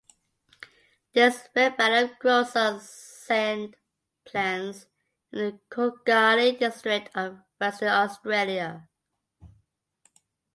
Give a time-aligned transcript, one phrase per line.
[1.13, 4.87] This phebalium grows on sandplains
[5.31, 8.89] in the Coolgardie district of Western Australia.